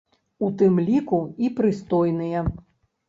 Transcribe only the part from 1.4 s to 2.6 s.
і прыстойныя.